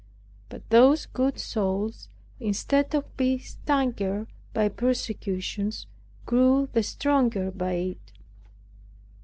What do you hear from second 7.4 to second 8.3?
by it.